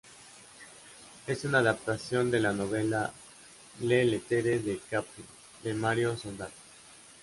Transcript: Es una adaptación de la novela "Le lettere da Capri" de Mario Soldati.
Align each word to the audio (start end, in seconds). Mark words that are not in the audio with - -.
Es 1.27 1.45
una 1.45 1.59
adaptación 1.59 2.31
de 2.31 2.39
la 2.39 2.53
novela 2.53 3.13
"Le 3.81 4.03
lettere 4.05 4.57
da 4.57 4.73
Capri" 4.89 5.23
de 5.63 5.75
Mario 5.75 6.17
Soldati. 6.17 6.55